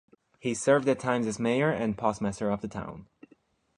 [0.39, 3.05] He served at times as mayor and postmaster of the town.